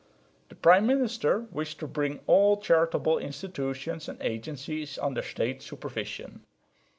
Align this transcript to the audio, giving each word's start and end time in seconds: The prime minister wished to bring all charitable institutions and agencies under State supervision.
The 0.49 0.55
prime 0.55 0.87
minister 0.87 1.41
wished 1.51 1.77
to 1.77 1.87
bring 1.87 2.21
all 2.25 2.57
charitable 2.57 3.19
institutions 3.19 4.09
and 4.09 4.19
agencies 4.19 4.97
under 4.97 5.21
State 5.21 5.61
supervision. 5.61 6.41